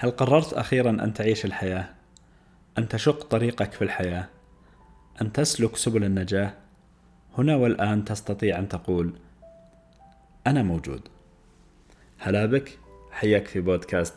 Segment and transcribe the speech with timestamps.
[0.00, 1.88] هل قررت أخيرا أن تعيش الحياة؟
[2.78, 4.28] أن تشق طريقك في الحياة؟
[5.22, 6.54] أن تسلك سبل النجاة؟
[7.38, 9.12] هنا والآن تستطيع أن تقول
[10.46, 11.08] أنا موجود
[12.18, 12.78] هلا بك
[13.10, 14.14] حياك في بودكاست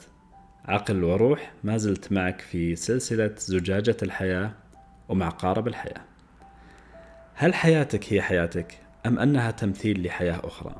[0.65, 4.51] عقل وروح ما زلت معك في سلسلة زجاجة الحياة
[5.09, 6.01] ومع قارب الحياة
[7.35, 10.75] هل حياتك هي حياتك أم أنها تمثيل لحياة أخرى؟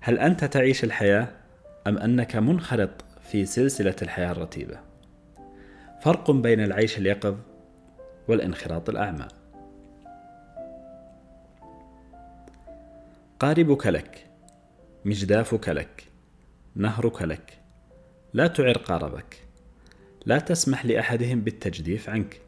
[0.00, 1.28] هل أنت تعيش الحياة
[1.86, 4.78] أم أنك منخرط في سلسلة الحياة الرتيبة؟
[6.00, 7.36] فرق بين العيش اليقظ
[8.28, 9.28] والانخراط الأعمى.
[13.40, 14.26] قاربك لك
[15.04, 16.04] مجدافك لك
[16.74, 17.58] نهرك لك
[18.32, 19.36] لا تعر قاربك
[20.26, 22.40] لا تسمح لأحدهم بالتجديف عنك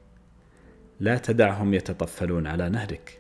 [1.00, 3.18] لا تدعهم يتطفلون على نهرك.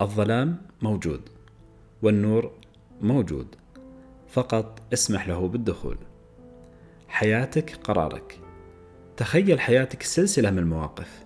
[0.00, 1.20] الظلام موجود
[2.02, 2.52] والنور
[3.00, 3.54] موجود
[4.28, 5.96] فقط اسمح له بالدخول.
[7.12, 8.40] حياتك قرارك.
[9.16, 11.24] تخيل حياتك سلسلة من المواقف.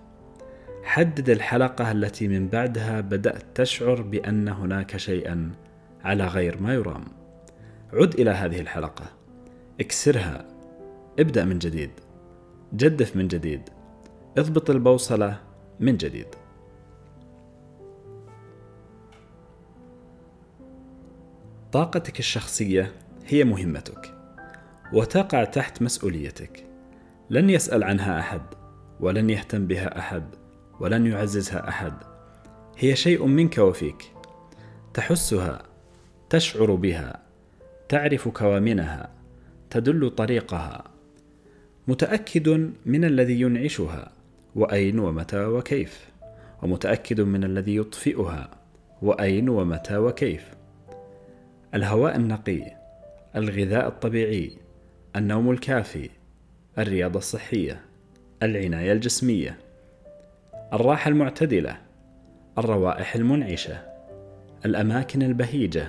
[0.83, 5.51] حدد الحلقة التي من بعدها بدأت تشعر بأن هناك شيئا
[6.03, 7.03] على غير ما يرام.
[7.93, 9.05] عد إلى هذه الحلقة.
[9.79, 10.45] اكسرها.
[11.19, 11.91] ابدأ من جديد.
[12.73, 13.61] جدف من جديد.
[14.37, 15.39] اضبط البوصلة
[15.79, 16.35] من جديد.
[21.71, 22.91] طاقتك الشخصية
[23.27, 24.16] هي مهمتك.
[24.93, 26.63] وتقع تحت مسؤوليتك.
[27.29, 28.41] لن يسأل عنها أحد
[28.99, 30.23] ولن يهتم بها أحد
[30.79, 31.93] ولن يعززها أحد.
[32.77, 34.11] هي شيء منك وفيك.
[34.93, 35.63] تحسها
[36.29, 37.19] تشعر بها
[37.89, 39.09] تعرف كوامنها
[39.69, 40.83] تدل طريقها.
[41.87, 44.11] متأكد من الذي ينعشها
[44.55, 46.09] وأين ومتى وكيف.
[46.63, 48.49] ومتأكد من الذي يطفئها
[49.01, 50.55] وأين ومتى وكيف.
[51.73, 52.61] الهواء النقي
[53.35, 54.66] الغذاء الطبيعي
[55.15, 56.09] النوم الكافي
[56.77, 57.81] الرياضة الصحية
[58.43, 59.57] العناية الجسمية
[60.73, 61.77] الراحة المعتدلة
[62.57, 63.77] الروائح المنعشة
[64.65, 65.87] الأماكن البهيجة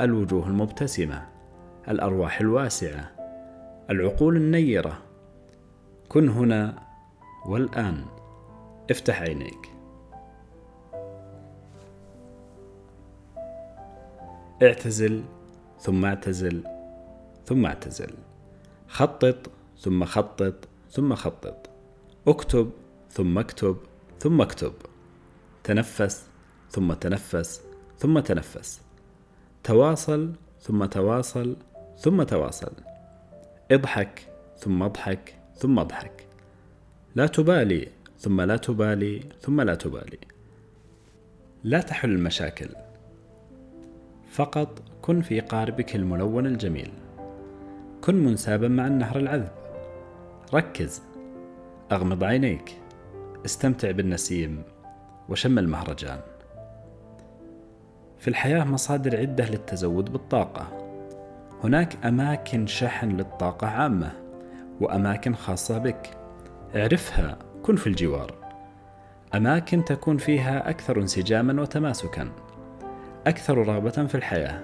[0.00, 1.28] الوجوه المبتسمة
[1.88, 3.22] الأرواح الواسعة
[3.90, 4.98] العقول النيرة.
[6.08, 6.74] كن هنا
[7.46, 8.04] والآن.
[8.90, 9.68] افتح عينيك.
[14.62, 15.22] اعتزل
[15.80, 16.64] ثم اعتزل
[17.46, 18.14] ثم اعتزل.
[18.92, 21.70] خطط ثم خطط ثم خطط.
[22.28, 22.70] اكتب
[23.10, 23.76] ثم اكتب
[24.20, 24.72] ثم اكتب.
[25.64, 26.26] تنفس
[26.70, 27.62] ثم تنفس
[27.98, 28.80] ثم تنفس.
[29.64, 31.56] تواصل ثم تواصل
[31.98, 32.72] ثم تواصل.
[33.70, 36.26] اضحك ثم اضحك ثم اضحك.
[37.14, 37.88] لا تبالي
[38.18, 40.18] ثم لا تبالي ثم لا تبالي.
[41.64, 42.68] لا تحل المشاكل.
[44.30, 46.92] فقط كن في قاربك الملون الجميل.
[48.04, 49.52] كن منسابا مع النهر العذب.
[50.54, 51.02] ركز.
[51.92, 52.78] أغمض عينيك.
[53.44, 54.62] استمتع بالنسيم
[55.28, 56.20] وشم المهرجان.
[58.18, 60.68] في الحياة مصادر عدة للتزود بالطاقة.
[61.64, 64.12] هناك أماكن شحن للطاقة عامة
[64.80, 66.10] وأماكن خاصة بك.
[66.76, 67.38] اعرفها.
[67.62, 68.34] كن في الجوار.
[69.34, 72.28] أماكن تكون فيها أكثر انسجاما وتماسكا.
[73.26, 74.60] أكثر رغبة في الحياة.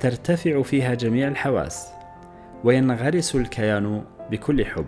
[0.00, 1.95] ترتفع فيها جميع الحواس.
[2.66, 4.86] وينغرس الكيان بكل حب.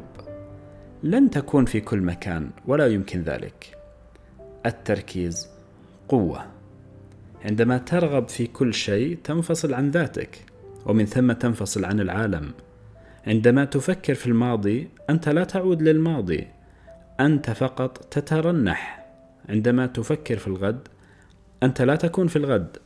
[1.02, 3.78] لن تكون في كل مكان ولا يمكن ذلك.
[4.66, 5.48] التركيز
[6.08, 6.46] قوة.
[7.44, 10.44] عندما ترغب في كل شيء تنفصل عن ذاتك
[10.86, 12.52] ومن ثم تنفصل عن العالم.
[13.26, 16.46] عندما تفكر في الماضي أنت لا تعود للماضي.
[17.20, 19.06] أنت فقط تترنح.
[19.48, 20.88] عندما تفكر في الغد
[21.62, 22.76] أنت لا تكون في الغد.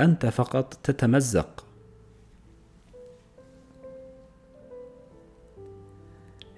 [0.00, 1.69] أنت فقط تتمزق.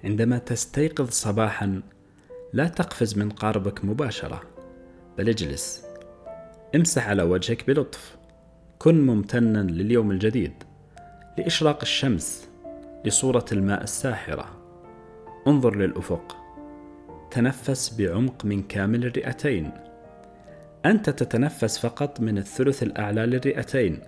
[0.03, 1.81] عندما تستيقظ صباحا
[2.53, 4.41] لا تقفز من قاربك مباشرة
[5.17, 5.85] بل اجلس.
[6.75, 8.17] امسح على وجهك بلطف.
[8.79, 10.53] كن ممتنا لليوم الجديد
[11.37, 12.49] لإشراق الشمس
[13.05, 14.45] لصورة الماء الساحرة.
[15.47, 16.37] انظر للأفق.
[17.31, 19.71] تنفس بعمق من كامل الرئتين.
[20.85, 23.99] أنت تتنفس فقط من الثلث الأعلى للرئتين.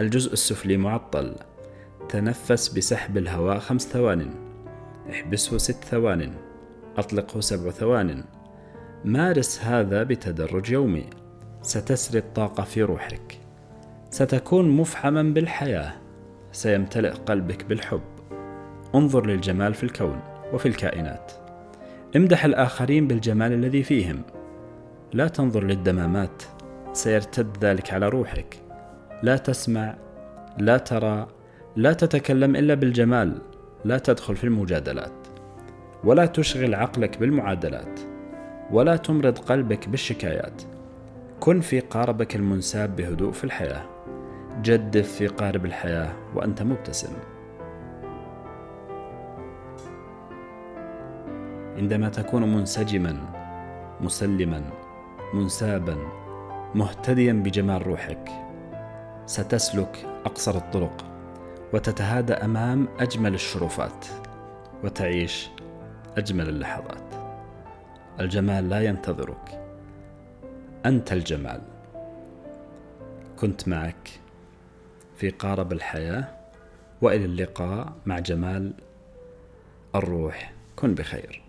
[0.00, 1.34] الجزء السفلي معطل.
[2.08, 4.45] تنفس بسحب الهواء خمس ثوان.
[5.10, 6.32] احبسه ست ثوان
[6.96, 8.24] أطلقه سبع ثوان.
[9.04, 11.04] مارس هذا بتدرج يومي
[11.62, 13.38] ستسري الطاقة في روحك.
[14.10, 15.92] ستكون مفحما بالحياة
[16.52, 18.00] سيمتلئ قلبك بالحب.
[18.94, 20.20] انظر للجمال في الكون
[20.52, 21.32] وفي الكائنات.
[22.16, 24.22] امدح الآخرين بالجمال الذي فيهم.
[25.12, 26.42] لا تنظر للدمامات
[26.92, 28.56] سيرتد ذلك على روحك.
[29.22, 29.96] لا تسمع
[30.58, 31.26] لا ترى
[31.76, 33.38] لا تتكلم إلا بالجمال.
[33.84, 35.12] لا تدخل في المجادلات
[36.04, 38.00] ولا تشغل عقلك بالمعادلات
[38.70, 40.62] ولا تمرض قلبك بالشكايات.
[41.40, 43.82] كن في قاربك المنساب بهدوء في الحياة.
[44.62, 47.12] جدف في قارب الحياة وأنت مبتسم.
[51.76, 53.16] عندما تكون منسجما
[54.00, 54.62] مسلما
[55.34, 55.96] منسابا
[56.74, 58.28] مهتديا بجمال روحك
[59.26, 61.15] ستسلك أقصر الطرق.
[61.76, 64.06] وتتهادى أمام أجمل الشرفات
[64.84, 65.50] وتعيش
[66.16, 67.14] أجمل اللحظات.
[68.20, 69.62] الجمال لا ينتظرك.
[70.86, 71.60] أنت الجمال.
[73.38, 74.10] كنت معك
[75.16, 76.24] في قارب الحياة
[77.02, 78.74] وإلى اللقاء مع جمال
[79.94, 80.52] الروح.
[80.76, 81.45] كن بخير.